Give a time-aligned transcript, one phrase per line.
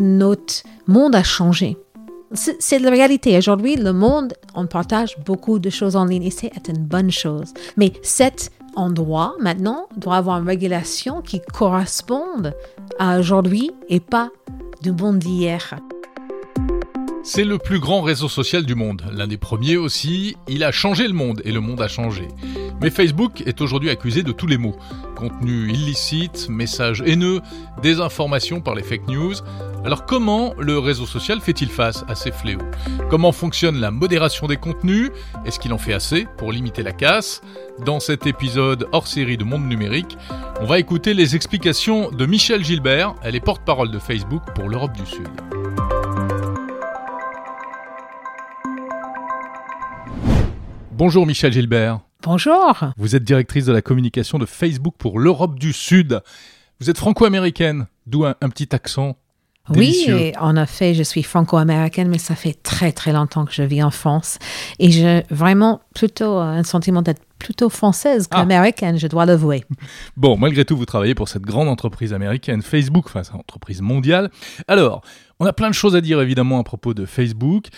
[0.00, 1.76] notre monde a changé.
[2.32, 3.36] C'est la réalité.
[3.38, 7.54] Aujourd'hui, le monde, on partage beaucoup de choses en ligne et c'est une bonne chose.
[7.76, 12.54] Mais cet endroit, maintenant, doit avoir une régulation qui corresponde
[12.98, 14.30] à aujourd'hui et pas
[14.82, 15.74] du monde d'hier.
[17.30, 20.36] C'est le plus grand réseau social du monde, l'un des premiers aussi.
[20.48, 22.28] Il a changé le monde et le monde a changé.
[22.80, 24.76] Mais Facebook est aujourd'hui accusé de tous les maux.
[25.14, 27.40] Contenu illicite, messages haineux,
[27.82, 29.34] désinformation par les fake news.
[29.84, 32.60] Alors comment le réseau social fait-il face à ces fléaux?
[33.08, 35.10] Comment fonctionne la modération des contenus?
[35.44, 37.40] Est-ce qu'il en fait assez pour limiter la casse?
[37.84, 40.18] Dans cet épisode hors série de Monde Numérique,
[40.60, 44.92] on va écouter les explications de Michel Gilbert, elle est porte-parole de Facebook pour l'Europe
[44.92, 45.28] du Sud.
[50.92, 52.00] Bonjour Michel Gilbert.
[52.24, 52.76] Bonjour.
[52.96, 56.20] Vous êtes directrice de la communication de Facebook pour l'Europe du Sud.
[56.80, 59.16] Vous êtes franco-américaine, d'où un, petit accent.
[59.70, 60.14] Délicieux.
[60.14, 63.82] Oui, en effet, je suis franco-américaine, mais ça fait très très longtemps que je vis
[63.82, 64.38] en France.
[64.78, 68.38] Et j'ai vraiment plutôt un sentiment d'être plutôt française ah.
[68.38, 69.64] qu'américaine, je dois l'avouer.
[70.16, 73.80] Bon, malgré tout, vous travaillez pour cette grande entreprise américaine, Facebook, enfin, c'est une entreprise
[73.80, 74.30] mondiale.
[74.66, 75.02] Alors,
[75.38, 77.68] on a plein de choses à dire évidemment à propos de Facebook.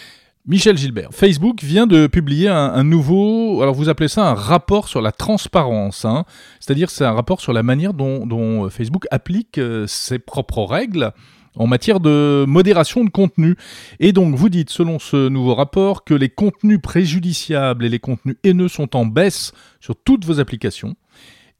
[0.47, 5.03] Michel Gilbert, Facebook vient de publier un, nouveau, alors vous appelez ça un rapport sur
[5.03, 6.25] la transparence, hein.
[6.61, 11.13] c'est-à-dire c'est un rapport sur la manière dont, euh, Facebook applique euh, ses propres règles
[11.57, 13.57] en matière de modération de contenu.
[13.99, 18.37] Et donc vous dites, selon ce nouveau rapport, que les contenus préjudiciables et les contenus
[18.45, 20.95] haineux sont en baisse sur toutes vos applications.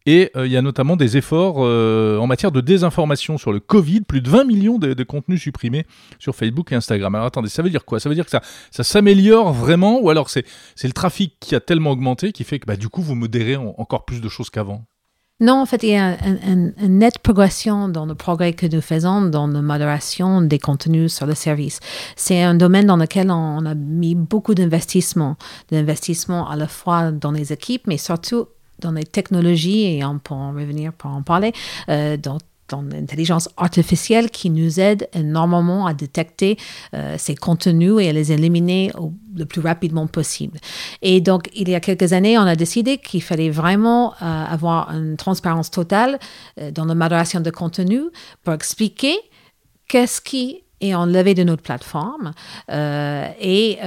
[0.07, 3.61] Et euh, il y a notamment des efforts euh, en matière de désinformation sur le
[3.61, 5.87] Covid, plus de 20 millions de, contenus supprimés
[6.19, 7.15] sur Facebook et Instagram.
[7.15, 8.01] Alors attendez, ça veut dire quoi?
[8.01, 10.01] Ça veut dire que ça, s'améliore vraiment?
[10.01, 10.45] Ou alors c'est
[10.83, 14.05] le trafic qui a tellement augmenté qui fait que bah, du coup vous modérez encore
[14.05, 14.85] plus de choses qu'avant?
[15.41, 19.23] Non, en fait, il y a une nette progression dans le progrès que nous faisons
[19.23, 21.81] dans la modération des contenus sur le service.
[22.15, 25.37] C'est un domaine dans lequel on a mis beaucoup d'investissements,
[25.71, 28.47] d'investissements à la fois dans les équipes, mais surtout
[28.81, 31.53] dans les technologies, et on peut en revenir pour en parler,
[31.89, 32.39] euh, dans
[32.71, 36.57] dans l'intelligence artificielle qui nous aide énormément à détecter
[36.95, 38.91] euh, ces contenus et à les éliminer
[39.35, 40.59] le plus rapidement possible.
[41.03, 44.91] Et donc, il y a quelques années, on a décidé qu'il fallait vraiment euh, avoir
[44.93, 46.19] une transparence totale
[46.73, 48.01] dans la modération de contenu
[48.43, 49.17] pour expliquer
[49.89, 52.33] qu'est-ce qui est enlevé de notre plateforme
[52.71, 53.79] et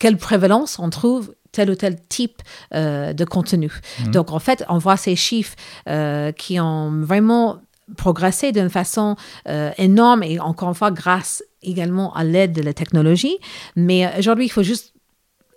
[0.00, 2.42] quelle prévalence on trouve tel ou tel type
[2.74, 3.70] euh, de contenu.
[4.00, 4.10] Mhm.
[4.10, 5.54] Donc, en fait, on voit ces chiffres
[5.88, 7.60] euh, qui ont vraiment
[7.96, 9.16] progressé d'une façon
[9.48, 13.36] euh, énorme et encore une fois grâce également à l'aide de la technologie.
[13.76, 14.94] Mais aujourd'hui, il faut juste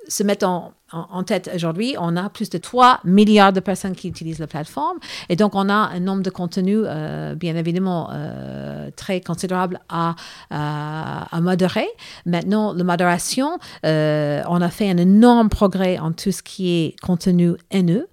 [0.08, 4.08] se mettre en, en, tête aujourd'hui, on a plus de 3 milliards de personnes qui
[4.08, 5.00] utilisent la plateforme.
[5.30, 10.16] Et donc, on a un nombre de contenus, euh, bien évidemment, euh, très considérable à,
[10.52, 11.88] à, modérer.
[12.28, 17.54] Maintenant, la modération, on a fait un énorme progrès en tout ce qui est contenu
[17.72, 18.08] haineux,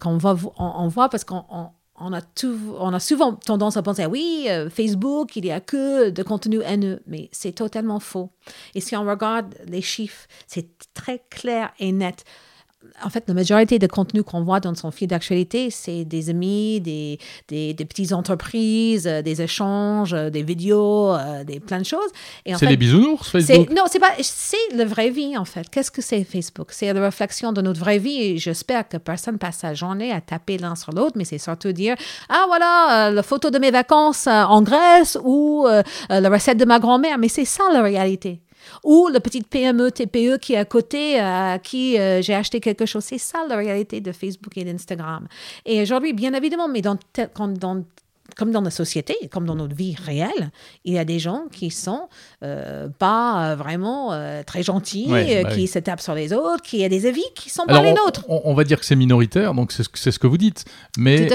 [0.00, 0.18] qu'on
[0.58, 1.44] on voit parce qu'on
[1.98, 5.60] on a, tout, on a souvent tendance à penser, oui, euh, Facebook, il n'y a
[5.60, 8.30] que de contenu haineux, mais c'est totalement faux.
[8.74, 12.24] Et si on regarde les chiffres, c'est très clair et net
[13.04, 16.80] en fait, la majorité des contenus qu'on voit dans son fil d'actualité, c'est des amis,
[16.80, 22.10] des, des, petites entreprises, euh, des échanges, euh, des vidéos, euh, des plein de choses.
[22.44, 23.70] C'est les bisounours, Facebook?
[23.70, 24.12] Non, c'est pas...
[24.20, 25.68] C'est la vraie vie, en fait.
[25.70, 26.68] Qu'est-ce que c'est Facebook?
[26.70, 30.20] C'est la réflexion de notre vraie vie et j'espère que personne passe sa journée à
[30.20, 31.96] taper l'un sur l'autre, mais c'est surtout dire,
[32.28, 35.66] ah voilà, la photo de mes vacances en Grèce ou
[36.08, 37.18] la recette de ma grand-mère.
[37.18, 38.40] Mais c'est ça la réalité
[38.84, 42.60] ou le petit PME, TPE qui est à côté, euh, à qui euh, j'ai acheté
[42.60, 43.04] quelque chose.
[43.04, 45.26] C'est ça la réalité de Facebook et d'Instagram.
[45.64, 46.98] Et aujourd'hui, bien évidemment, mais dans,
[47.36, 47.84] dans
[48.34, 50.50] comme dans la société, comme dans notre vie réelle,
[50.84, 52.08] il y a des gens qui sont
[52.42, 56.84] euh, pas vraiment euh, très gentils, euh, bah qui se tapent sur les autres, qui
[56.84, 58.24] a des avis qui sont pas les nôtres.
[58.28, 60.64] On, va dire que c'est minoritaire, donc c'est ce, ce, que vous dites.
[60.98, 61.28] Mais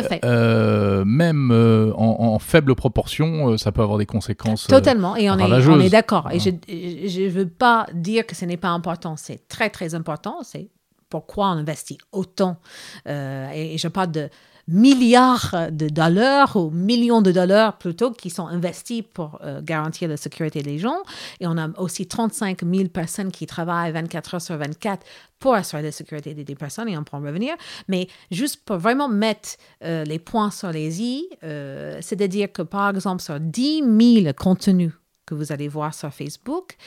[1.06, 1.52] même
[1.96, 4.68] en, faible proportion, ça peut avoir des conséquences.
[4.68, 6.30] Totalement, et on est, on est d'accord.
[6.32, 9.16] Et je ne veux pas dire que ce n'est pas important.
[9.18, 10.40] C'est très, très important.
[10.44, 10.70] C'est
[11.10, 12.58] pourquoi on investit autant.
[13.06, 14.30] et je parle de
[14.68, 20.18] milliards de dollars ou millions de dollars plutôt qui sont investis pour euh, garantir la
[20.18, 20.98] sécurité des gens.
[21.40, 25.06] Et on a aussi 35 000 personnes qui travaillent 24 heures sur 24
[25.40, 27.56] pour assurer la sécurité des, personnes et on peut en revenir.
[27.88, 29.50] Mais juste pour vraiment mettre
[29.84, 33.84] euh, les points sur les i, euh, c'est-à-dire que par exemple sur 10
[34.24, 34.92] 000 contenus
[35.26, 36.78] que vous allez voir sur Facebook,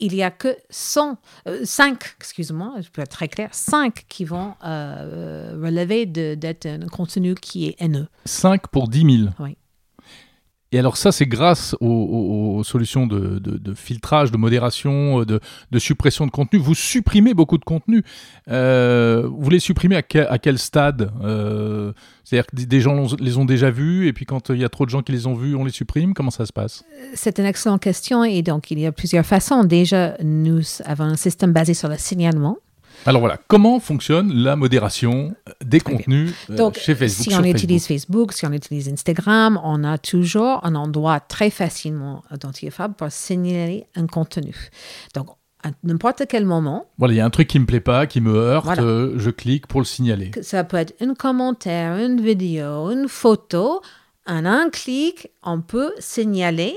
[0.00, 1.18] il n'y a que 100,
[1.64, 6.86] 5, euh, excuse-moi, je peux être très clair, 5 qui vont euh, relever d'être un
[6.86, 8.08] contenu qui est haineux.
[8.24, 9.30] 5 pour 10 000.
[9.40, 9.56] Oui.
[10.70, 15.40] Et alors ça, c'est grâce aux, solutions de, filtrage, de modération, de,
[15.78, 16.58] suppression de contenu.
[16.58, 18.02] Vous supprimez beaucoup de contenu.
[18.50, 21.92] Euh, vous les supprimez à quel, stade euh,
[22.24, 24.84] C'est-à-dire que des gens les ont déjà vus et puis quand il y a trop
[24.84, 26.84] de gens qui les ont vus, on les supprime Comment ça se passe?
[27.14, 29.64] C'est une excellente question et donc il y a plusieurs façons.
[29.64, 32.58] Déjà, nous avons un système basé sur le signalement.
[33.06, 35.34] Alors voilà, comment fonctionne la modération
[35.64, 38.32] des contenus euh, chez Facebook Si on utilise Facebook.
[38.32, 44.06] si on utilise Instagram, on a toujours un endroit très facilement identifiable pour signaler un
[44.06, 44.54] contenu.
[45.14, 45.28] Donc,
[45.64, 46.86] à n'importe quel moment.
[46.98, 49.30] Voilà, il y a un truc qui me plaît pas, qui me heurte, euh, je
[49.30, 50.30] clique pour le signaler.
[50.42, 53.80] Ça peut être un commentaire, une vidéo, une photo.
[54.26, 56.76] En un clic, on peut signaler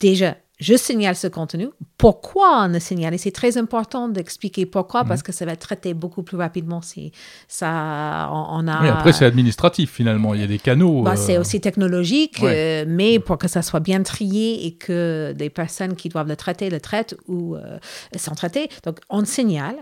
[0.00, 1.68] déjà je signale ce contenu.
[1.98, 5.24] Pourquoi on le signale C'est très important d'expliquer pourquoi, parce mhm.
[5.24, 7.10] que ça va être traité beaucoup plus rapidement si
[7.48, 8.82] ça, on, a...
[8.82, 10.34] Oui, après, c'est administratif, finalement.
[10.34, 11.02] Il y a des canaux.
[11.02, 15.32] Bah, c'est euh, aussi technologique, euh, mais pour que ça soit bien trié et que
[15.32, 17.78] des personnes qui doivent le traiter le traitent ou euh,
[18.16, 18.68] sont traitées.
[18.84, 19.76] Donc, on signale.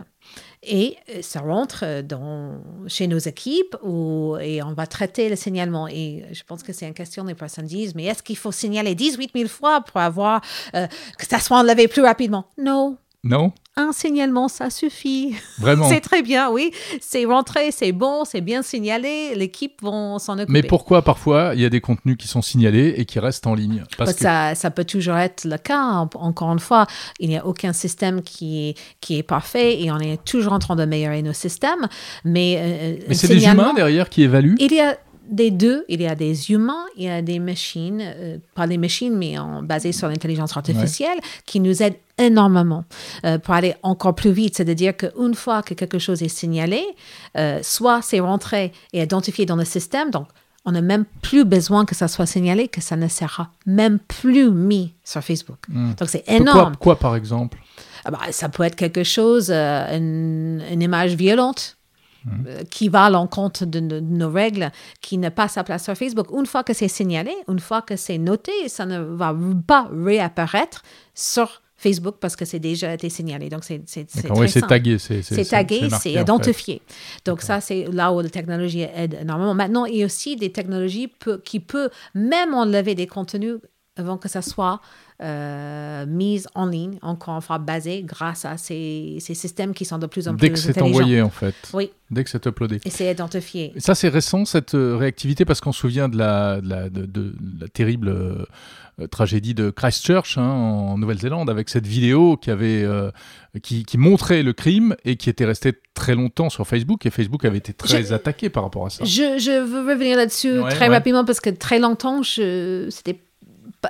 [0.62, 5.36] Et euh, ça rentre euh, dans, chez nos équipes où, et on va traiter le
[5.36, 5.88] signalement.
[5.88, 8.94] Et je pense que c'est une question des personnes disent, mais est-ce qu'il faut signaler
[8.94, 10.42] 18 000 fois pour avoir
[10.74, 10.86] euh,
[11.18, 12.46] que ça soit enlevé plus rapidement?
[12.58, 12.98] Non.
[13.22, 13.52] Non?
[13.76, 15.34] Un signalement, ça suffit.
[15.58, 15.88] Vraiment?
[15.88, 16.70] c'est très bien, oui.
[17.00, 19.34] C'est rentré, c'est bon, c'est bien signalé.
[19.34, 20.52] L'équipe va s'en occuper.
[20.52, 23.54] Mais pourquoi parfois il y a des contenus qui sont signalés et qui restent en
[23.54, 23.84] ligne?
[23.98, 24.20] Parce que...
[24.20, 26.08] ça, ça, peut toujours être le cas.
[26.14, 26.86] Encore une fois,
[27.18, 30.58] il n'y a aucun système qui est, qui est parfait et on est toujours en
[30.58, 31.88] train d'améliorer nos systèmes.
[32.24, 34.56] Mais, euh, mais c'est des humains derrière qui évaluent?
[34.58, 34.96] Il y a
[35.28, 38.78] des deux, il y a des humains, il y a des machines, euh, pas des
[38.78, 42.84] machines, mais en, basées sur l'intelligence artificielle, qui nous aident énormément
[43.24, 44.56] euh, pour aller encore plus vite.
[44.56, 46.82] C'est-à-dire qu'une fois que quelque chose est signalé,
[47.36, 50.26] euh, soit c'est rentré et identifié dans le système, donc
[50.64, 54.50] on n'a même plus besoin que ça soit signalé, que ça ne sera même plus
[54.50, 55.58] mis sur Facebook.
[55.68, 55.92] Hmm.
[55.98, 56.76] Donc c'est énorme.
[56.76, 57.58] Quoi, par exemple?
[58.04, 61.78] Ah bah, Ça peut être quelque chose, une, une image violente
[62.46, 64.70] euh, qui va à l'encontre de, nos règles,
[65.00, 66.26] qui n'a pas sa place sur Facebook.
[66.36, 69.34] Une fois que c'est signalé, une fois que c'est noté, ça ne va
[69.66, 70.82] pas réapparaître
[71.14, 73.48] sur Facebook parce que c'est déjà été signalé.
[73.48, 73.80] Donc, c'est
[74.30, 74.98] oui, c'est tagué.
[74.98, 76.82] C'est tagué, c'est identifié.
[77.24, 79.54] Donc, ça, c'est là où la technologie aide énormément.
[79.54, 81.10] Maintenant, il y a aussi des technologies
[81.44, 83.56] qui peuvent même enlever des contenus
[84.00, 84.80] avant que ça soit
[85.22, 90.06] euh, mise en ligne, encore fois basée grâce à ces, ces, systèmes qui sont de
[90.06, 91.54] plus en plus Dès que c'est envoyé, en fait.
[91.74, 91.90] Oui.
[92.10, 92.80] Dès que c'est uploadé.
[92.86, 93.74] Et c'est identifié.
[93.76, 97.34] ça, c'est récent, cette euh, réactivité, parce qu'on se souvient de la, de la, de,
[97.60, 102.86] la terrible euh, tragédie de Christchurch hein, en Nouvelle-Zélande, avec cette vidéo qui, avait,
[103.62, 107.04] qui, qui, montrait le crime et qui était restée très longtemps sur Facebook.
[107.04, 109.04] Et Facebook avait été très attaqué par rapport à ça.
[109.04, 113.20] Je, je veux revenir là-dessus très rapidement, parce que très longtemps, c'était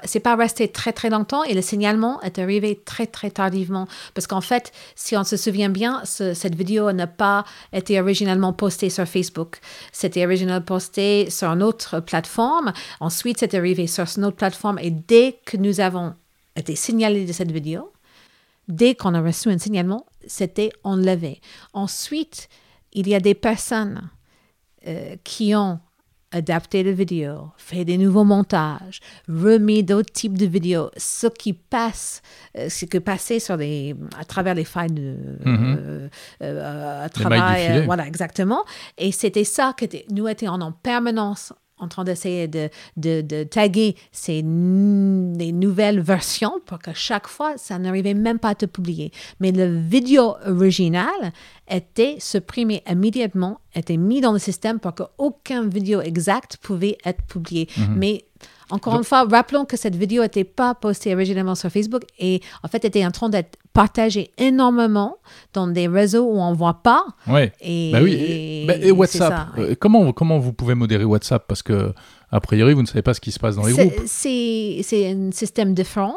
[0.05, 4.27] c'est pas resté très très longtemps et le signalement est arrivé très très tardivement parce
[4.27, 9.07] qu'en fait, si on se souvient bien, cette vidéo n'a pas été originalement postée sur
[9.07, 9.59] Facebook.
[9.93, 12.73] C'était originalement posté sur une autre plateforme.
[13.01, 16.15] Ensuite, c'est arrivé sur une autre plateforme et dès que nous avons
[16.57, 17.93] été signalés de cette vidéo,
[18.69, 21.41] dès qu'on a reçu un signalement, c'était enlevé.
[21.73, 22.49] Ensuite,
[22.93, 24.11] il y a des personnes
[24.87, 25.81] euh, qui ont
[26.33, 32.23] adapter la vidéo, faire des nouveaux montages, remis d'autres types de vidéos, ce qui passe,
[32.57, 35.77] euh, ce qui passait sur les, à travers les failles de, mm-hmm.
[35.79, 36.09] euh,
[36.43, 38.65] euh, à travers, voilà, exactement.
[38.97, 43.97] Et c'était ça que nous étions en permanence en train d'essayer de, de, de, taguer
[44.13, 49.11] ces nouvelles versions pour que chaque fois, ça n'arrivait même pas à te publier.
[49.41, 51.33] Mais la vidéo originale
[51.69, 57.69] était supprimée immédiatement, était mise dans le système pour qu'aucune vidéo exacte pouvait être publiée.
[57.77, 57.95] Mhm.
[57.97, 58.25] Mais
[58.71, 62.69] encore une fois, rappelons que cette vidéo n'était pas postée originellement sur Facebook et en
[62.69, 65.17] fait était en train d'être partagée énormément
[65.53, 67.05] dans des réseaux où on ne voit pas.
[67.27, 67.53] Ouais.
[67.61, 68.13] Et, bah oui.
[68.13, 71.45] et, bah, WhatsApp, euh, comment, comment vous pouvez modérer WhatsApp?
[71.47, 71.93] Parce que
[72.33, 74.03] a priori, vous ne savez pas ce qui se passe dans les groupes.
[74.07, 76.17] C'est un système différent.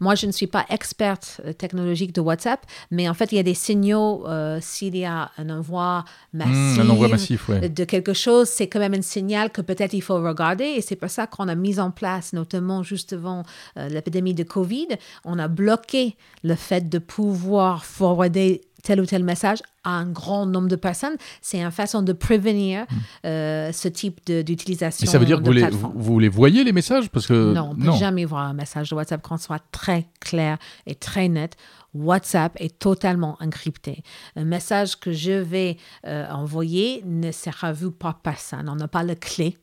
[0.00, 2.60] Moi, je ne suis pas experte euh, technologique de WhatsApp,
[2.90, 4.26] mais en fait, il y a des signaux.
[4.26, 8.78] Euh, s'il y a un envoi massif, hmm, un massif de quelque chose, c'est quand
[8.78, 10.64] même un signal que peut-être il faut regarder.
[10.64, 13.44] Et c'est pour ça qu'on a mis en place, notamment juste avant
[13.78, 14.88] euh, l'épidémie de Covid,
[15.24, 20.46] on a bloqué le fait de pouvoir forwarder tel ou tel message à un grand
[20.46, 21.16] nombre de personnes.
[21.42, 22.94] C'est une façon de prévenir hmm.
[23.26, 25.04] euh, ce type d'utilisation.
[25.04, 27.10] Mais ça veut dire que vous les, vous, les, voyez, les messages?
[27.10, 30.06] Parce que Non, on ne peut jamais voir un message de WhatsApp quand soit très
[30.20, 31.56] clair et très net.
[31.94, 34.02] WhatsApp est totalement encrypté.
[34.36, 38.68] Un message que je vais euh, envoyer ne sera vu par personne.
[38.68, 39.56] On n'a pas la clé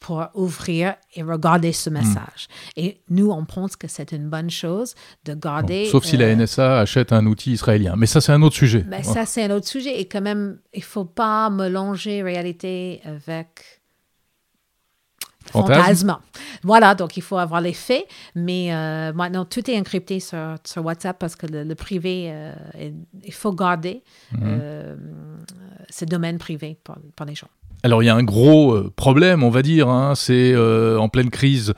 [0.00, 2.48] pour ouvrir et regarder ce message.
[2.76, 5.84] Et nous, on pense que c'est une bonne chose de garder.
[5.84, 7.94] Bon, sauf si la euh, NSA achète un outil israélien.
[7.96, 8.80] Mais ça, c'est un autre sujet.
[8.80, 10.00] ben, ça, c'est un autre sujet.
[10.00, 13.80] Et quand même, il faut pas mélanger réalité avec
[15.50, 16.16] Fantasme.
[16.62, 18.06] Voilà, donc il faut avoir les faits.
[18.34, 22.52] Mais euh, maintenant, tout est encrypté sur, sur WhatsApp parce que le, le privé, euh,
[23.24, 24.02] il faut garder
[24.42, 24.96] euh,
[25.88, 27.48] ce domaine privé pour, pour les gens.
[27.82, 31.08] Alors il y a un gros euh, problème, on va dire, hein, c'est euh, en
[31.08, 31.72] pleine crise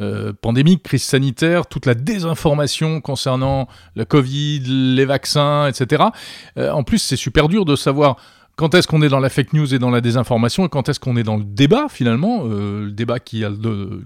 [0.00, 6.04] euh, pandémique, crise sanitaire, toute la désinformation concernant le Covid, les vaccins, etc.
[6.56, 8.16] En plus, c'est super dur de savoir
[8.54, 11.00] quand est-ce qu'on est dans la fake news et dans la désinformation et quand est-ce
[11.00, 13.44] qu'on est dans le débat finalement, le débat qui,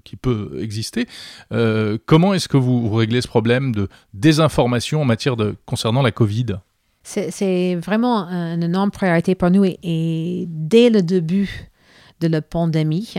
[0.04, 1.06] qui peut exister.
[2.06, 6.56] Comment est-ce que vous réglez ce problème de désinformation en matière de concernant la Covid?
[7.02, 11.68] C'est vraiment un- une énorme priorité pour nous et, et dès le début
[12.20, 13.14] de la pandémie,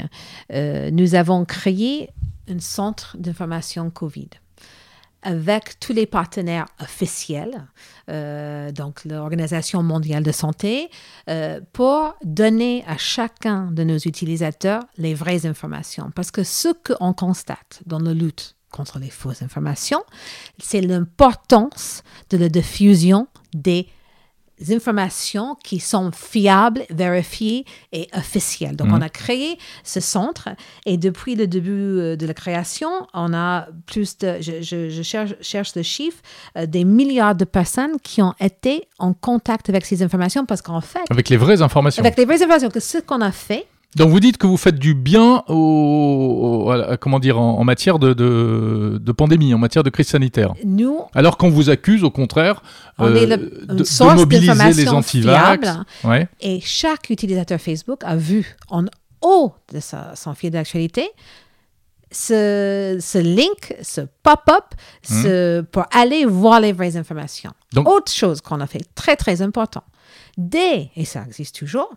[0.54, 2.10] euh, nous avons créé
[2.50, 4.30] un centre d'information COVID
[5.26, 7.66] avec tous les partenaires officiels,
[8.10, 10.90] euh, donc l'Organisation mondiale de santé,
[11.30, 16.12] euh, pour donner à chacun de nos utilisateurs les vraies informations.
[16.14, 20.04] Parce que ce qu'on constate dans la lutte contre les fausses informations,
[20.62, 23.88] c'est l'importance de la diffusion des
[24.72, 28.76] informations qui sont fiables, vérifiées et officielles.
[28.76, 28.94] Donc, Mhm.
[28.96, 30.50] on a créé ce centre
[30.86, 35.02] et depuis le début euh, de la création, on a plus de, je, je- je
[35.02, 36.22] cherche, cherche le chiffre,
[36.58, 40.82] euh, des milliards de personnes qui ont été en contact avec ces informations parce qu'en
[40.82, 43.66] fait, avec les vraies informations avec les vraies informations, que ce qu'on a fait,
[43.96, 47.60] Donc vous dites que vous faites du bien au, au- à la- comment dire, en,
[47.60, 50.54] en matière de, de, de pandémie, en matière de crise sanitaire.
[50.66, 52.64] nous, Alors qu'on vous accuse, au contraire,
[52.98, 55.68] on euh, est le- de, une de mobiliser les antivax.
[56.04, 56.28] Ouais.
[56.42, 58.86] Et chaque utilisateur Facebook a vu en
[59.22, 61.08] haut de sa, son fil d'actualité
[62.12, 64.66] ce, ce link, ce pop-up,
[65.02, 67.52] ce, pour aller voir les vraies informations.
[67.74, 69.84] Donc- Autre chose qu'on a fait, très, très important.
[70.38, 71.90] Dès, et ça existe toujours,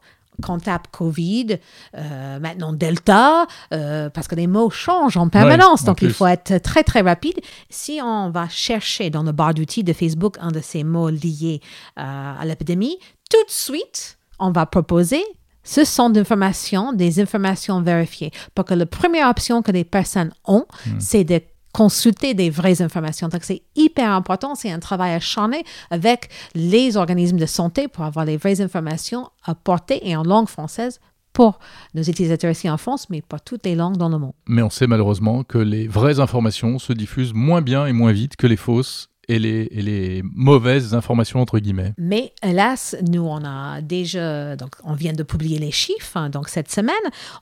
[0.42, 1.58] qu'on tape COVID,
[1.96, 6.26] euh, maintenant Delta, euh, parce que les mots changent en permanence, en donc il faut
[6.26, 7.38] être très, très rapide.
[7.70, 11.60] Si on va chercher dans le barre d'outils de Facebook un de ces mots liés
[11.98, 12.02] euh,
[12.40, 12.98] à l'épidémie,
[13.30, 15.22] tout de suite, on va proposer
[15.66, 18.30] ce sont d'informations, des informations vérifiées.
[18.54, 20.64] Parce que la première option que les personnes ont,
[21.00, 21.40] c'est de
[21.76, 23.28] consulter des vraies informations.
[23.28, 24.54] Donc, c'est hyper important.
[24.54, 30.08] C'est un travail acharné avec les organismes de santé pour avoir les vraies informations apportées
[30.08, 31.00] et en langue française
[31.34, 31.58] pour
[31.92, 34.32] nos utilisateurs ici en France, mais pas toutes les langues dans le monde.
[34.46, 38.36] Mais on sait malheureusement que les vraies informations se diffusent moins bien et moins vite
[38.36, 41.92] que les fausses et les, et les mauvaises informations, entre guillemets.
[41.98, 46.48] Mais hélas, nous, on a déjà, donc on vient de publier les chiffres, hein, donc
[46.48, 46.94] cette semaine,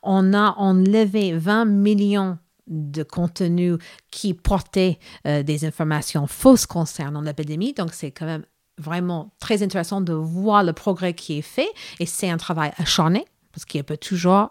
[0.02, 3.78] on a enlevé 20 millions de contenus
[4.10, 7.72] qui portaient euh, des informations fausses concernant l'épidémie.
[7.72, 8.44] Donc, c'est quand même
[8.78, 11.68] vraiment très intéressant de voir le progrès qui est fait
[12.00, 14.50] et c'est un travail acharné parce qu'il peut toujours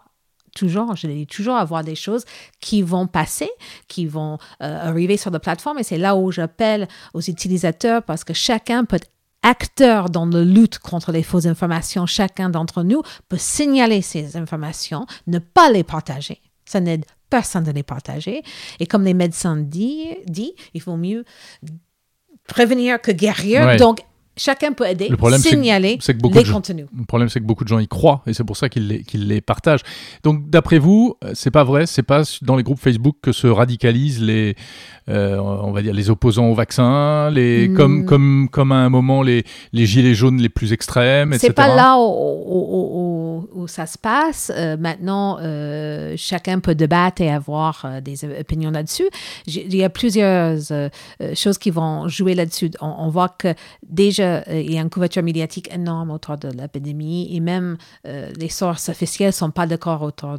[0.54, 2.24] toujours, je dis toujours, avoir des choses
[2.60, 3.50] qui vont passer,
[3.88, 5.80] qui vont euh, arriver sur la plateforme.
[5.80, 9.10] Et c'est là où j'appelle aux utilisateurs parce que chacun peut être
[9.42, 12.06] acteur dans la lutte contre les fausses informations.
[12.06, 16.40] Chacun d'entre nous peut signaler ces informations, ne pas les partager.
[16.64, 18.44] Ça n'aide personne de les partager.
[18.78, 21.24] Et comme les médecins disent, dit, il faut mieux
[22.46, 23.66] prévenir que guérir.
[23.66, 23.76] Ouais.
[23.76, 24.02] Donc,
[24.36, 26.86] chacun peut aider, Le problème, signaler c'est que beaucoup les gens- contenus.
[26.96, 29.40] Le problème, c'est que beaucoup de gens y croient et c'est pour ça qu'ils les,
[29.40, 29.82] partagent.
[30.22, 33.46] Donc, d'après vous, euh, c'est pas vrai, c'est pas dans les groupes Facebook que se
[33.46, 34.56] radicalisent les,
[35.08, 37.74] euh, on va dire, les opposants au vaccin, les, Hmm.
[37.76, 41.46] comme, comme, comme à un moment les, les gilets jaunes les plus extrêmes, etc.
[41.48, 44.50] C'est pas là où, où- où- où- où ça se passe.
[44.54, 49.08] Euh, maintenant, euh, chacun peut débattre et avoir des opinions là-dessus.
[49.46, 50.58] Il y a plusieurs
[51.34, 52.70] choses qui vont jouer là-dessus.
[52.80, 53.54] On, on voit que
[53.88, 57.76] déjà, il y a une couverture médiatique énorme autour de l'épidémie et même
[58.06, 60.36] euh, les sources officielles ne sont pas d'accord autour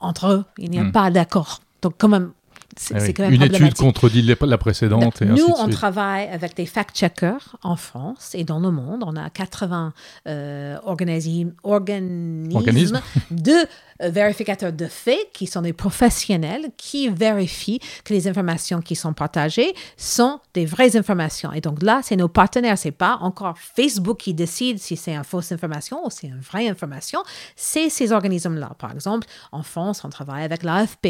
[0.00, 0.44] entre eux.
[0.58, 0.92] Il n'y a Hmm.
[0.92, 1.60] pas d'accord.
[1.82, 2.32] Donc, quand même,
[2.76, 3.06] c'est Ah oui.
[3.06, 5.72] c'est quand même Une étude contredit la précédente et Nous, ainsi de on suite.
[5.72, 9.02] travaille avec des fact-checkers en France et dans le monde.
[9.06, 9.92] On a 80
[10.26, 13.00] euh, organismes Organismes.
[13.30, 13.54] de
[14.00, 19.74] vérificateurs de faits qui sont des professionnels qui vérifient que les informations qui sont partagées
[19.96, 21.52] sont des vraies informations.
[21.52, 22.78] Et donc là, c'est nos partenaires.
[22.78, 26.68] C'est pas encore Facebook qui décide si c'est une fausse information ou c'est une vraie
[26.68, 27.22] information.
[27.56, 28.72] C'est ces organismes-là.
[28.78, 31.06] Par exemple, en France, on travaille avec l'AFP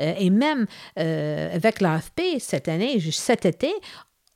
[0.00, 0.66] euh, et même
[0.98, 3.72] euh, avec l'AFP cette année, juste cet été,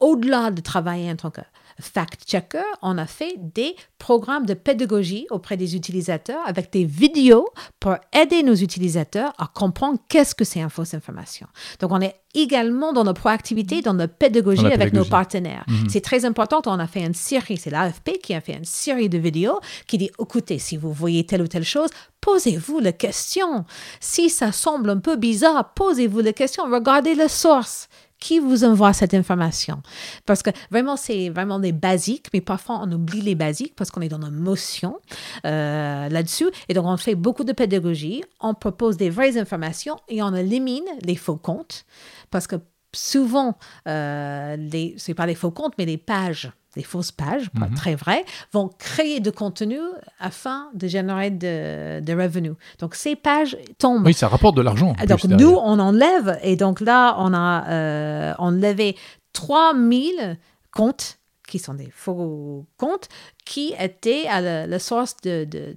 [0.00, 1.40] au-delà de travailler en tant que
[1.80, 7.48] fact-checker, on a fait des programmes de pédagogie auprès des utilisateurs avec des vidéos
[7.80, 11.46] pour aider nos utilisateurs à comprendre qu'est-ce que c'est une fausse information.
[11.80, 15.64] Donc, on est également dans nos proactivités, dans notre pédagogie avec nos partenaires.
[15.68, 15.88] Mhm.
[15.88, 16.60] C'est très important.
[16.66, 19.98] On a fait une série, c'est l'AFP qui a fait une série de vidéos qui
[19.98, 21.90] dit, écoutez, si vous voyez telle ou telle chose,
[22.20, 23.64] posez-vous la question.
[24.00, 26.64] Si ça semble un peu bizarre, posez-vous la question.
[26.64, 29.82] Regardez la source qui vous envoie cette information?
[30.26, 34.00] Parce que vraiment, c'est vraiment des basiques, mais parfois on oublie les basiques parce qu'on
[34.00, 34.98] est dans une motion
[35.44, 36.48] euh, là-dessus.
[36.68, 40.84] Et donc, on fait beaucoup de pédagogie, on propose des vraies informations et on élimine
[41.02, 41.84] les faux comptes
[42.30, 42.56] parce que
[42.94, 43.56] souvent,
[43.88, 44.56] euh,
[44.96, 47.74] ce n'est pas les faux comptes, mais les pages des fausses pages, pas mhm.
[47.74, 49.78] très vraies, vont créer de contenu
[50.18, 52.54] afin de générer de, de revenus.
[52.80, 54.04] Donc, ces pages tombent.
[54.04, 54.94] Oui, ça rapporte de l'argent.
[55.08, 56.38] Donc, nous, on enlève.
[56.42, 58.96] Et donc là, on a euh, enlevé
[59.32, 60.38] 3000
[60.72, 63.08] comptes qui sont des faux comptes,
[63.44, 65.76] qui étaient à la, source de, de,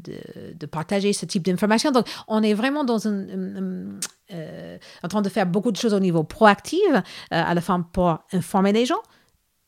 [0.54, 1.92] de, partager ce type d'information.
[1.92, 4.00] Donc, on est vraiment dans une,
[4.34, 7.82] euh, en train de faire beaucoup de choses au niveau proactif, euh, à la fin
[7.82, 9.02] pour informer les gens,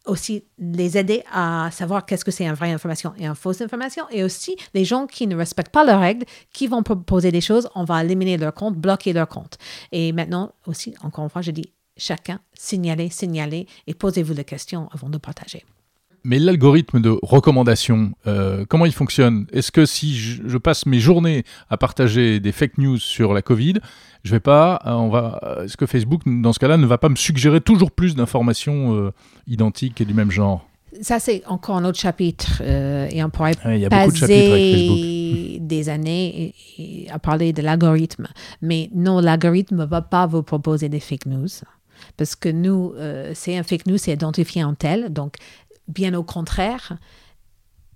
[0.06, 4.06] aussi les aider à savoir qu'est-ce que c'est une vraie information et une fausse information.
[4.12, 7.70] Et aussi, les gens qui ne respectent pas leurs règles, qui vont proposer des choses,
[7.76, 9.58] on va éliminer leur compte, bloquer leur compte.
[9.92, 14.90] Et maintenant, aussi, encore une fois, je dis, chacun, signalez, signalez et posez-vous des questions
[14.92, 15.64] avant de partager.
[16.24, 19.48] Mais l'algorithme de recommandation, euh, comment il fonctionne?
[19.54, 23.76] Est-ce que si je, passe mes journées à partager des fake news sur la Covid,
[24.24, 27.10] je vais pas, euh, on va, est-ce que Facebook, dans ce cas-là, ne va pas
[27.10, 29.12] me suggérer toujours plus d'informations euh,
[29.48, 30.66] identiques et du même genre?
[31.02, 32.62] Ça, c'est encore un autre chapitre.
[32.62, 36.56] et on pourrait a passer de des années
[37.12, 38.28] à parler de l'algorithme.
[38.62, 41.48] Mais non, l'algorithme ne va pas vous proposer des fake news.
[42.18, 42.94] Parce que nous,
[43.36, 45.14] c'est un fake news, c'est identifié en tel.
[45.14, 45.36] Donc,
[45.90, 46.98] Bien au contraire,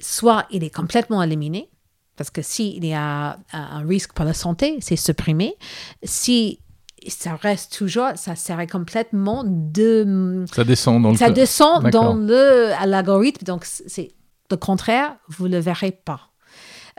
[0.01, 1.69] soit il est complètement éliminé,
[2.17, 5.55] parce que s'il y a un risque pour la santé, c'est supprimé.
[6.03, 6.59] Si
[7.07, 10.43] ça reste toujours, ça serait complètement de...
[10.51, 11.17] Ça descend dans le...
[11.17, 14.11] Ça descend dans le, l'algorithme, donc c'est
[14.49, 16.29] le contraire, vous ne le verrez pas.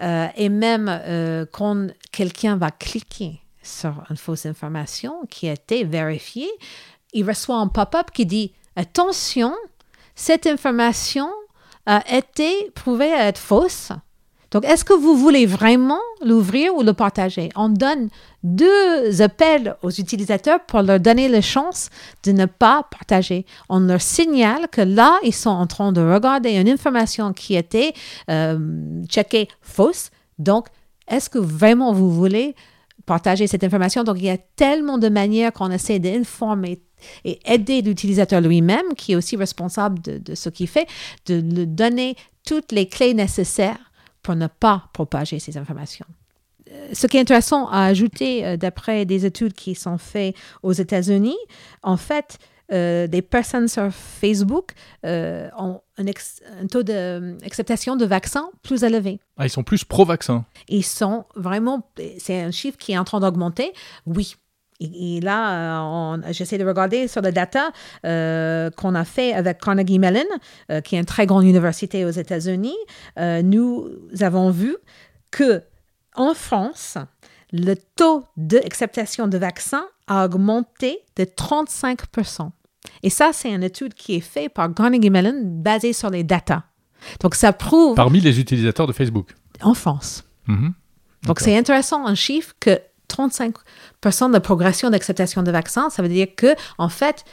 [0.02, 5.84] Euh, et même euh, quand quelqu'un va cliquer sur une fausse information qui a été
[5.84, 6.50] vérifiée,
[7.12, 9.54] il reçoit un pop-up qui dit attention,
[10.14, 11.28] cette information
[11.86, 13.90] a été prouvée à être fausse.
[14.54, 17.48] Donc, est-ce que vous voulez vraiment l'ouvrir ou le partager?
[17.56, 18.08] On donne
[18.44, 21.90] deux appels aux utilisateurs pour leur donner la chance
[22.22, 23.46] de ne pas partager.
[23.68, 27.94] On leur signale que là, ils sont en train de regarder une information qui était
[28.30, 30.10] euh, checkée fausse.
[30.38, 30.68] Donc,
[31.08, 32.54] est-ce que vraiment vous voulez
[33.06, 34.04] partager cette information?
[34.04, 36.80] Donc, il y a tellement de manières qu'on essaie d'informer
[37.24, 40.86] et aider l'utilisateur lui-même, qui est aussi responsable de, ce qu'il fait,
[41.26, 43.90] de lui donner toutes les clés nécessaires
[44.22, 46.06] pour ne pas propager ces informations.
[46.70, 50.72] Euh, ce qui est intéressant à ajouter, euh, d'après des études qui sont faites aux
[50.72, 51.36] États-Unis,
[51.82, 52.38] en fait,
[52.72, 54.72] euh, des personnes sur Facebook
[55.04, 59.20] ont un, taux d'acceptation de, vaccins plus élevé.
[59.36, 60.46] Ah, ils sont plus pro-vaccin.
[60.68, 63.72] Ils sont vraiment, c'est un chiffre qui est en train d'augmenter.
[64.06, 64.36] Oui,
[64.80, 67.70] et, là, euh, j'essaie de regarder sur la data
[68.04, 70.24] euh, qu'on a fait avec Carnegie Mellon,
[70.70, 72.76] euh, qui est une très grande université aux États-Unis.
[73.16, 73.88] nous
[74.20, 74.76] avons vu
[75.30, 75.62] que
[76.16, 76.96] en France,
[77.52, 82.50] le taux d'acceptation de vaccins a augmenté de 35%
[83.02, 86.64] Et ça, c'est une étude qui est faite par Carnegie Mellon basée sur les data.
[87.20, 87.96] Donc, ça prouve...
[87.96, 89.34] Parmi les utilisateurs de Facebook.
[89.60, 90.24] En France.
[90.46, 90.72] Mhm.
[91.24, 92.78] Donc, c'est intéressant, un chiffre que
[93.14, 95.90] 35% de progression d'acceptation de vaccins.
[95.90, 97.24] Ça veut dire que, en fait,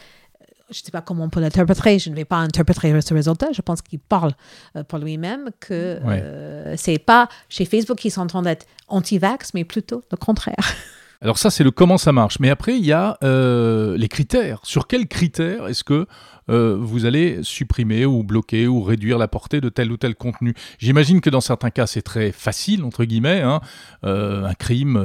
[0.72, 3.48] je ne sais pas comment on peut l'interpréter, je ne vais pas interpréter ce résultat,
[3.52, 4.32] je pense qu'il parle
[4.76, 8.65] euh, pour lui-même que ce euh, c'est pas chez Facebook qu'ils sont en train d'être
[8.88, 10.56] anti-vax, mais plutôt le contraire.
[11.23, 12.39] Alors ça, c'est le comment ça marche.
[12.39, 14.60] Mais après, il y a euh, les critères.
[14.63, 16.07] Sur quels critères est-ce que
[16.49, 20.55] euh, vous allez supprimer ou bloquer ou réduire la portée de tel ou tel contenu?
[20.79, 23.41] J'imagine que dans certains cas, c'est très facile, entre guillemets.
[23.41, 23.62] Hein.
[24.03, 24.97] Euh, un crime,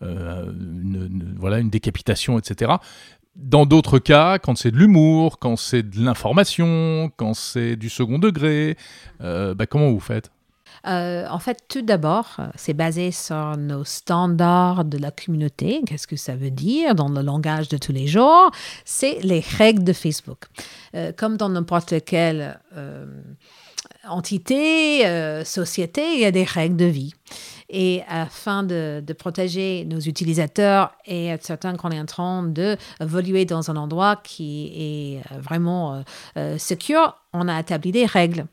[0.00, 2.72] une, voilà, une décapitation, etc.
[3.36, 8.18] Dans d'autres cas, quand c'est de l'humour, quand c'est de l'information, quand c'est du second
[8.18, 8.76] degré,
[9.20, 10.32] bah, comment vous faites?
[10.86, 15.82] Euh, en fait, tout d'abord, euh, c'est basé sur nos standards de la communauté.
[15.86, 18.50] Qu'est-ce que ça veut dire dans le langage de tous les jours?
[18.84, 20.44] C'est les règles de Facebook.
[20.94, 22.58] Euh, comme dans n'importe quelle
[24.08, 25.04] entité,
[25.44, 27.14] société, il y a des règles de vie.
[27.68, 33.70] et afin de, protéger nos utilisateurs et être certain qu'on est en train d'évoluer dans
[33.70, 36.02] un endroit qui est vraiment
[36.36, 38.46] euh, secure, on a établi des règles.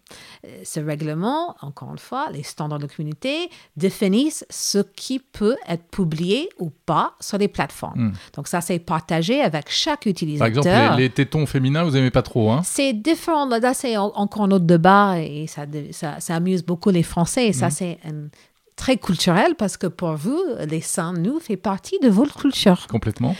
[0.46, 5.84] Euh, Ce règlement, encore une fois, les standards de communauté définissent ce qui peut être
[5.92, 8.00] publié ou pas sur les plateformes.
[8.10, 8.14] Hmm.
[8.36, 10.48] Donc ça, c'est partagé avec chaque Par utilisateur.
[10.64, 12.62] exemple, les, les tétons féminins, vous aimez pas trop, hein?
[12.64, 13.46] C'est différent.
[13.48, 17.48] Là, c'est en- encore un autre débat et ça, ça, ça amuse beaucoup les Français.
[17.48, 17.72] Et ça, Mhm.
[17.72, 18.28] c'est un-
[18.76, 22.88] très culturel parce que pour vous, les seins nus fait partie de votre culture.
[22.88, 23.36] Complètement.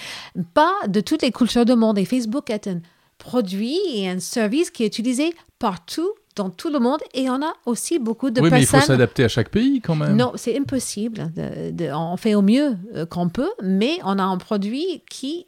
[0.54, 1.98] Pas de toutes les cultures du monde.
[1.98, 2.82] Et Facebook est un
[3.20, 7.00] produit et un service qui est utilisé partout, dans tout le monde.
[7.14, 8.96] Et on a aussi beaucoup de oui, mais il faut personnes.
[8.96, 10.16] s'adapter à chaque pays quand même.
[10.16, 11.32] Non, c'est impossible.
[11.36, 15.48] De- de- on fait au mieux euh, qu'on peut, mais on a un produit qui,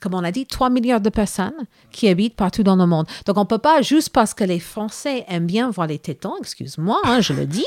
[0.00, 1.54] comme on a dit, 3 milliards de personnes
[1.90, 3.06] qui habitent partout dans le monde.
[3.26, 6.34] Donc, on ne peut pas, juste parce que les Français aiment bien voir les tétons,
[6.38, 7.64] excuse-moi, hein, je le dis,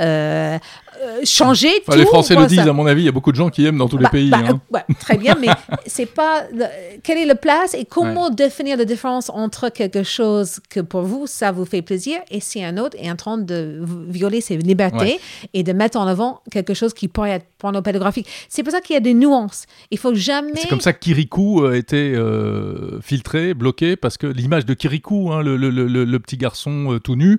[0.00, 0.58] euh,
[1.02, 1.98] euh, changer Enfin, tout.
[1.98, 2.70] les Français le disent, ça.
[2.70, 4.10] à mon avis, il y a beaucoup de gens qui aiment dans tous les Bah,
[4.10, 4.30] pays.
[4.30, 4.60] bah, hein.
[4.74, 5.46] euh, très bien, mais
[5.86, 6.66] c'est pas le-
[7.02, 11.26] quelle est la place et comment définir la différence entre quelque chose que pour vous
[11.26, 14.90] ça vous fait plaisir et si un autre est en train de violer ses libertés
[15.00, 15.20] Ouais.
[15.54, 18.26] et de mettre en avant quelque chose qui pourrait être pornopédographique.
[18.48, 19.64] C'est pour ça qu'il y a des nuances.
[19.90, 20.52] Il faut jamais.
[20.56, 25.32] C'est comme ça que Kirikou a été euh, filtré, bloqué, parce que l'image de Kirikou,
[25.32, 27.38] hein, le, le- le- le- le petit garçon euh, tout nu,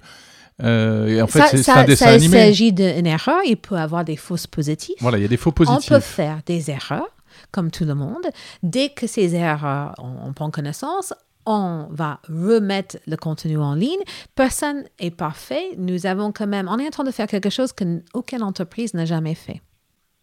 [0.64, 2.38] euh, et en fait, ça, c'est un dessin ça animé.
[2.38, 3.40] s'agit d'une erreur.
[3.48, 4.96] Il peut avoir des fausses positives.
[5.00, 5.90] Voilà, il y a des faux On positifs.
[5.90, 7.10] peut faire des erreurs,
[7.52, 8.28] comme tout le monde.
[8.62, 11.14] Dès que ces erreurs, on, on prend connaissance,
[11.48, 14.02] on va remettre le contenu en ligne.
[14.36, 15.64] Personne est parfait.
[15.78, 19.06] Nous avons quand même, on est en train de faire quelque chose qu'aucune entreprise n'a
[19.06, 19.62] jamais fait.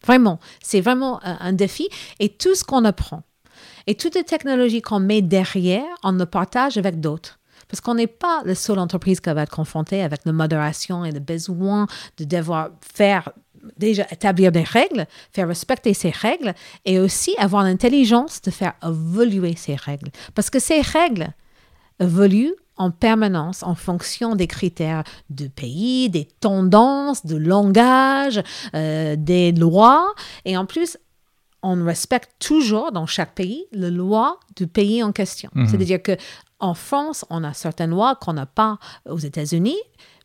[0.06, 1.88] Vraiment, c'est vraiment un défi.
[2.20, 3.24] Et tout ce qu'on apprend
[3.88, 7.38] et toutes les technologies qu'on met derrière, on le partage avec d'autres.
[7.68, 11.10] Parce qu'on n'est pas la seule entreprise qui va être confrontée avec la modération et
[11.10, 11.86] le besoin
[12.18, 13.30] de devoir faire,
[13.78, 16.52] déjà établir des règles, faire respecter ces règles
[16.84, 20.10] et aussi avoir l'intelligence de faire évoluer ces règles.
[20.34, 21.28] Parce que ces règles
[21.98, 28.42] évoluent en permanence en fonction des critères de pays, des tendances, de langage,
[28.74, 30.14] euh, des lois.
[30.44, 30.98] Et en plus,
[31.62, 35.50] on respecte toujours dans chaque pays les lois du pays en question.
[35.54, 35.66] Mhm.
[35.68, 36.16] C'est-à-dire que
[36.60, 39.78] en France, on a certaines lois qu'on n'a pas aux États-Unis,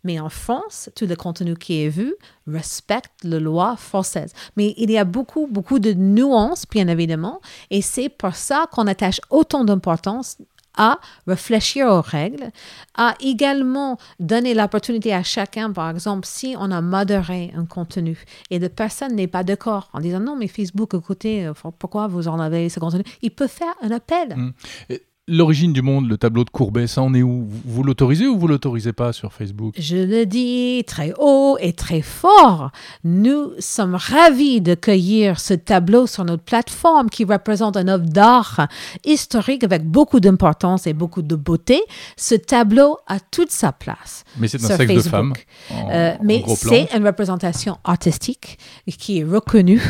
[0.04, 2.16] mais en France, tout le contenu qui est vu
[2.48, 4.34] respecte les lois françaises.
[4.58, 8.88] Mais il y a beaucoup, beaucoup de nuances, bien évidemment, et c'est pour ça qu'on
[8.88, 10.38] attache autant d'importance
[10.78, 12.50] à réfléchir aux règles,
[12.96, 18.60] à également donner l'opportunité à chacun, par exemple, si on a modéré un contenu et
[18.60, 22.40] la personne n'est pas d'accord en disant non, mais Facebook, écoutez, euh, pourquoi vous en
[22.40, 24.36] avez ce contenu, il peut faire un appel.
[24.36, 24.54] Mm.
[24.90, 27.48] Et L'origine du monde, le tableau de Courbet, ça en est où?
[27.64, 29.74] Vous, l'autorisez ou vous l'autorisez pas sur Facebook?
[29.78, 32.72] Je le dis très haut et très fort.
[33.06, 38.68] Nous sommes ravis de cueillir ce tableau sur notre plateforme qui représente une œuvre d'art
[39.06, 41.82] historique avec beaucoup d'importance et beaucoup de beauté.
[42.18, 44.26] Ce tableau a toute sa place.
[44.38, 45.10] Mais c'est un sur sexe de Facebook.
[45.10, 45.34] femme.
[45.72, 48.58] En, Euh, mais c'est une représentation artistique
[48.98, 49.82] qui est reconnue.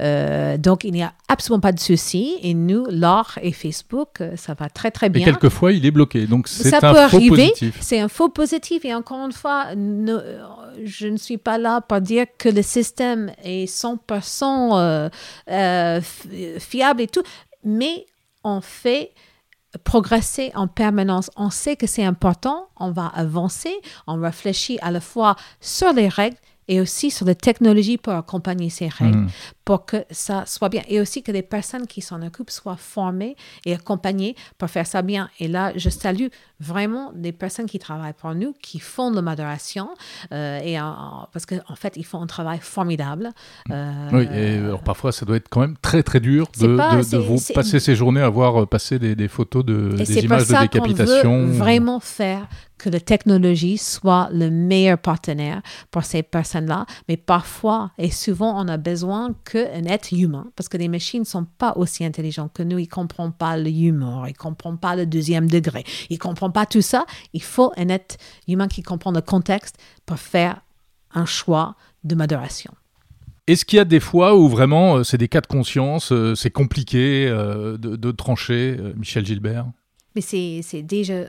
[0.00, 2.36] Euh, donc, il n'y a absolument pas de souci.
[2.42, 5.24] Et nous, l'art et Facebook, euh, ça va très, très Et bien.
[5.24, 6.26] quelquefois, il est bloqué.
[6.26, 7.28] Donc c'est un peut faux arriver.
[7.48, 7.78] positif.
[7.80, 8.84] C'est un faux positif.
[8.84, 10.38] Et encore une fois, ne-
[10.84, 15.08] je ne suis pas là pour dire que le système est 100% euh,
[15.50, 16.00] euh,
[16.58, 17.22] fiable et tout.
[17.64, 18.06] Mais
[18.44, 19.12] on fait
[19.84, 21.30] progresser en permanence.
[21.36, 22.68] On sait que c'est important.
[22.78, 23.72] On va avancer.
[24.06, 26.36] On réfléchit à la fois sur les règles
[26.68, 29.28] et aussi sur les technologies pour accompagner ces règles, Mm.
[29.64, 30.82] Pour que ça soit bien.
[30.88, 35.02] Et aussi que les personnes qui s'en occupent soient formées et accompagnées pour faire ça
[35.02, 35.28] bien.
[35.38, 36.26] Et là, je salue
[36.60, 39.88] vraiment les personnes qui travaillent pour nous, qui font de la modération,
[40.32, 43.30] euh, et en- parce qu'en en fait, ils font un travail formidable.
[43.70, 46.96] Euh, Oui, et alors parfois, ça doit être quand même très très dur de, pas-
[46.96, 50.24] de- vous passer ces journées à voir euh, passer des, des photos de Et des
[50.24, 51.46] images de décapitation.
[51.46, 52.46] veut vraiment faire
[52.78, 56.84] que la technologie soit le meilleur partenaire pour ces personnes-là.
[57.08, 61.26] Mais parfois et souvent, on a besoin qu'un être humain, parce que les machines ne
[61.26, 62.78] sont pas aussi intelligentes que nous.
[62.78, 66.18] Ils ne comprennent pas le humour, ils ne comprennent pas le deuxième degré, ils ne
[66.18, 67.04] comprennent pas tout ça.
[67.34, 68.16] Il faut un être
[68.48, 70.62] humain qui comprend le contexte pour faire
[71.14, 72.72] un choix de modération.
[73.46, 76.34] Est-ce qu'il y a des fois où vraiment euh, c'est des cas de conscience, euh,
[76.34, 79.66] c'est compliqué euh, de, de trancher, Michel Gilbert?
[80.14, 81.24] Mais c'est déjà.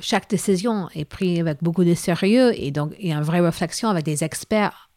[0.00, 3.40] chaque décision est prise avec beaucoup de sérieux et donc il y a une vraie
[3.40, 4.87] réflexion avec des experts.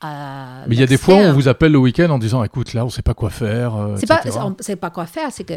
[0.00, 1.36] À Mais il y a des fois où on l'externe.
[1.40, 3.74] vous appelle le week-end en disant écoute, là, on sait pas quoi faire.
[3.76, 5.54] euh, C'est pas, on sait pas quoi faire, c'est que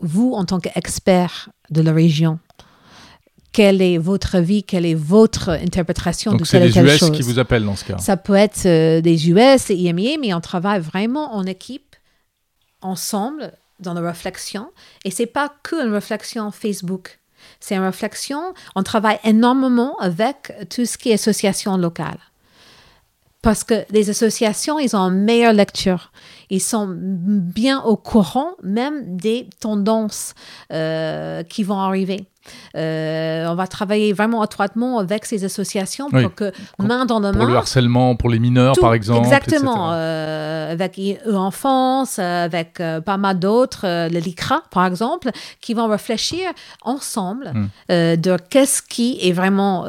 [0.00, 2.38] vous, en tant qu'expert de la région,
[3.52, 6.86] quelle est votre vie, quelle est votre interprétation Donc de c'est telle les ou telle
[6.86, 7.10] US chose.
[7.12, 7.98] qui vous appellent dans ce cas.
[7.98, 11.96] Ça peut être euh, des US et IMIA, mais on travaille vraiment en équipe,
[12.82, 14.70] ensemble, dans la réflexion.
[15.04, 17.18] Et c'est pas que une réflexion Facebook.
[17.60, 18.40] C'est une réflexion,
[18.76, 22.18] on travaille énormément avec tout ce qui est association locale.
[23.42, 26.10] Parce que les associations, ils ont une meilleure lecture.
[26.50, 30.34] Ils sont bien au courant même des tendances
[30.72, 32.26] euh, qui vont arriver.
[32.76, 36.22] Euh, on va travailler vraiment étroitement avec ces associations Oui.
[36.22, 39.26] pour que main dans la Pour main, le harcèlement, pour les mineurs, tout, par exemple.
[39.26, 39.92] Exactement.
[39.92, 45.30] euh, avec E-Enfance, euh, avec euh, pas mal d'autres, le LICRA, par exemple,
[45.60, 46.50] qui vont réfléchir
[46.82, 47.68] ensemble Hmm.
[47.90, 49.84] de qu'est-ce qui est vraiment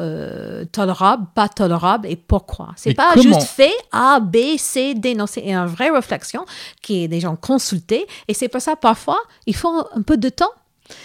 [0.72, 2.68] tolérable, pas tolérable et pourquoi.
[2.76, 5.14] C'est pas comment- juste fait A, B, C, D.
[5.14, 6.44] Non, c'est une vraie réflexion
[6.82, 8.06] qui est des gens consultés.
[8.28, 10.50] Et c'est pour ça, parfois, il faut un peu de temps.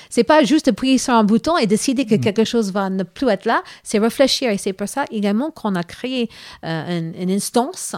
[0.09, 2.07] C'est pas juste appuyer sur un bouton et décider Mm.
[2.07, 4.49] que quelque chose va ne plus être là, c'est réfléchir.
[4.49, 6.29] Et c'est pour ça également qu'on a créé
[6.63, 7.95] euh, une, une instance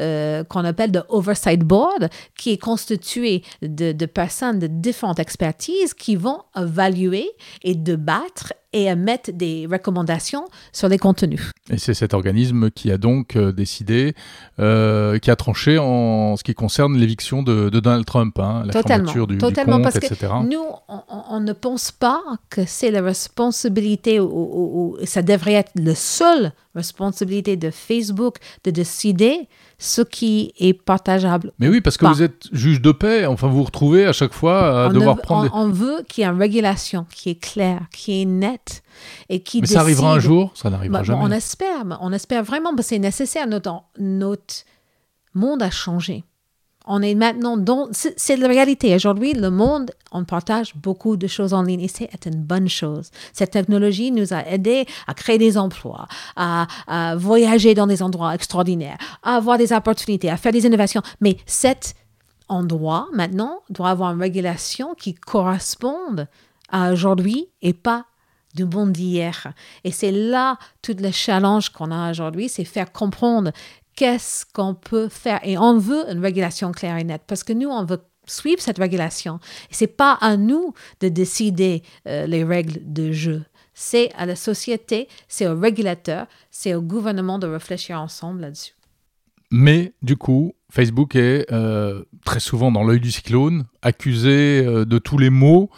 [0.00, 5.94] euh, qu'on appelle de Oversight Board, qui est constituée de, de personnes de différentes expertises
[5.94, 7.30] qui vont évaluer
[7.62, 11.50] et débattre et émettre des recommandations sur les contenus.
[11.70, 14.14] Et c'est cet organisme qui a donc euh, décidé,
[14.60, 18.72] euh, qui a tranché en ce qui concerne l'éviction de, de Donald Trump, hein, la
[18.72, 20.32] Totalement, fermeture du, du totalement, compte, parce que etc.
[20.48, 25.72] Nous, on, ne pense pas que c'est la responsabilité ou, ou- ou ça devrait être
[25.74, 31.52] la seule responsabilité de Facebook de décider ce qui est partageable.
[31.58, 32.12] Mais oui, parce que pas.
[32.12, 35.16] vous êtes juge de paix, enfin vous vous retrouvez à chaque fois à on, devoir
[35.16, 35.42] ne- prendre...
[35.44, 38.82] des- on- veut qu'il y ait une régulation qui est claire, qui est nette
[39.28, 41.20] et qui Mais ça arrivera un jour Ça n'arrivera Bah, jamais.
[41.22, 43.46] On espère, on espère vraiment parce que c'est nécessaire.
[43.46, 44.54] Notre, notre
[45.34, 46.24] monde a changé.
[46.92, 47.86] On est maintenant dans.
[47.92, 48.92] C'est la réalité.
[48.96, 53.12] Aujourd'hui, le monde, on partage beaucoup de choses en ligne et c'est une bonne chose.
[53.32, 58.34] Cette technologie nous a aidés à créer des emplois, à, à voyager dans des endroits
[58.34, 61.02] extraordinaires, à avoir des opportunités, à faire des innovations.
[61.20, 61.94] Mais cet
[62.48, 66.26] endroit, maintenant, doit avoir une régulation qui corresponde
[66.72, 68.06] à aujourd'hui et pas
[68.54, 69.52] du monde d'hier.
[69.84, 73.52] Et c'est là tout le challenge qu'on a aujourd'hui, c'est faire comprendre
[74.00, 75.40] qu'est-ce qu'on peut faire.
[75.42, 78.78] Et on veut une régulation claire et nette parce que nous, on veut suivre cette
[78.78, 79.40] régulation.
[79.70, 83.42] Et c'est pas à nous de décider euh, les règles de jeu.
[83.74, 88.72] C'est à la société, c'est au régulateur, c'est au gouvernement de réfléchir ensemble là-dessus.
[89.50, 94.96] Mais du coup, Facebook est euh, très souvent dans l'œil du cyclone, accusé euh, de
[94.96, 95.68] tous les maux.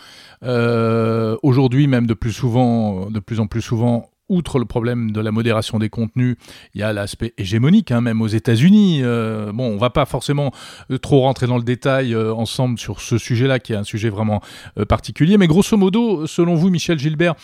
[0.42, 5.30] Aujourd'hui, même de plus souvent, de plus en plus souvent, outre le problème de la
[5.30, 6.36] modération des contenus,
[6.74, 9.00] il y a l'aspect hégémonique, hein, même aux États-Unis.
[9.02, 10.52] Euh, bon, on va pas forcément
[10.90, 14.08] euh, trop rentrer dans le détail euh, ensemble sur ce sujet-là, qui est un sujet
[14.08, 14.40] vraiment
[14.88, 15.36] particulier.
[15.36, 17.34] Mais grosso modo, selon vous, Michel Gilbert,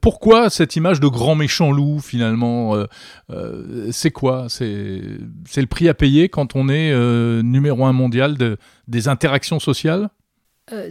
[0.00, 2.74] pourquoi cette image de grand méchant loup finalement
[3.90, 4.46] C'est quoi?
[4.48, 6.92] C'est le prix à payer quand on est
[7.42, 8.56] numéro un mondial de,
[8.88, 10.10] des interactions sociales?
[10.70, 10.90] Le-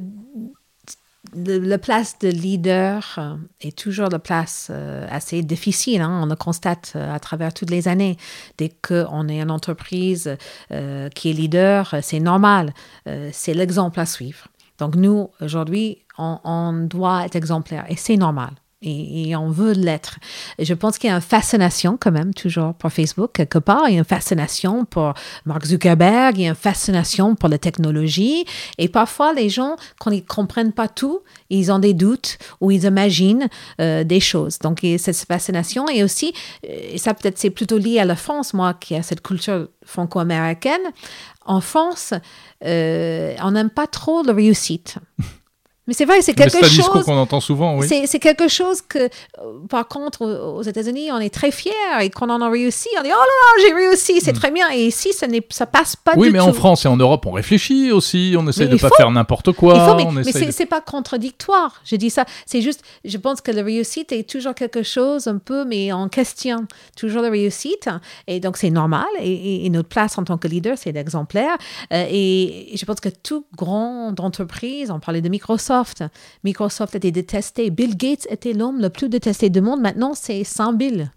[1.33, 6.01] la place de leader euh, est toujours la place euh, assez difficile.
[6.01, 6.21] hein.
[6.23, 8.17] On le constate euh, à travers toutes les années.
[8.57, 10.35] Dès qu'on est une entreprise
[10.71, 12.73] euh, qui est leader, c'est normal.
[13.07, 14.47] Euh, c'est l'exemple à suivre.
[14.77, 18.51] Donc nous, aujourd'hui, on, on doit être exemplaire et c'est normal.
[18.83, 20.17] Et, et on veut l'être.
[20.57, 23.87] Je pense qu'il y a une fascination quand même toujours pour Facebook quelque part.
[23.87, 25.13] Il y a une fascination pour
[25.45, 28.45] Mark Zuckerberg, il y a une fascination pour la technologie.
[28.77, 32.85] Et parfois, les gens, quand ils comprennent pas tout, ils ont des doutes ou ils
[32.85, 34.57] imaginent euh, des choses.
[34.59, 35.87] Donc, il y a cette fascination.
[35.89, 36.33] Et aussi,
[36.65, 39.67] euh, et ça peut-être c'est plutôt lié à la France, moi, qui a cette culture
[39.85, 40.81] franco-américaine.
[41.45, 42.13] En France,
[42.65, 44.95] euh, on n'aime pas trop la réussite.
[45.91, 47.03] Mais c'est vrai, c'est Mais quelque C'est un discours chose.
[47.05, 47.85] qu'on entend souvent, oui.
[48.07, 49.09] C'est, quelque chose que, euh,
[49.69, 53.09] par contre, aux États-Unis, on est très fiers et quand on a réussi, on dit
[53.11, 54.71] Oh là là, j'ai réussi, c'est très bien.
[54.71, 56.19] Et ici, ça, ça passe pas Hmm.
[56.19, 56.45] Oui, du mais tout.
[56.45, 58.35] en France et en Europe, on réfléchit aussi.
[58.37, 58.95] On essaie Mais de il pas faut.
[58.95, 59.73] faire n'importe quoi.
[59.75, 61.81] Il faut, mais, on mais c'est, de- pas contradictoire.
[61.83, 62.23] Je dis ça.
[62.45, 66.07] C'est juste, je pense que la réussite est toujours quelque chose un peu, mais en
[66.07, 66.67] question.
[66.95, 67.89] Toujours la réussite.
[68.27, 69.05] Et donc, c'est normal.
[69.19, 71.55] Et, et- notre place en tant que leader, c'est l'exemplaire.
[71.91, 75.80] Euh, et je pense que toute grande entreprise, on parlait de Microsoft.
[76.43, 77.69] Microsoft était détesté.
[77.69, 79.81] Bill Gates était l'homme le plus détesté du monde.
[79.81, 81.11] Maintenant, c'est 100 Bill.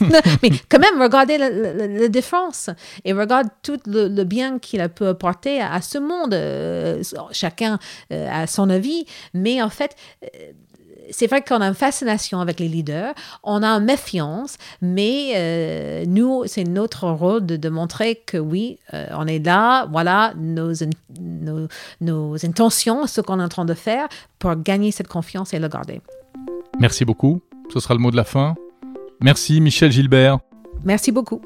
[0.42, 2.70] mais quand même, regardez la, la- différence
[3.04, 6.32] et regarde tout le, le bien qu'il a pu apporter à, à ce monde.
[6.34, 7.78] Euh, chacun
[8.12, 10.28] euh, a son avis, mais en fait, euh,
[11.10, 16.04] c'est vrai qu'on a une fascination avec les leaders, on a une méfiance, mais euh,
[16.06, 20.72] nous, c'est notre rôle de, de montrer que oui, euh, on est là, voilà nos,
[21.20, 21.68] nos,
[22.00, 25.68] nos intentions, ce qu'on est en train de faire pour gagner cette confiance et le
[25.68, 26.00] garder.
[26.78, 27.40] Merci beaucoup.
[27.72, 28.54] Ce sera le mot de la fin.
[29.20, 30.38] Merci Michel Gilbert.
[30.84, 31.40] Merci beaucoup.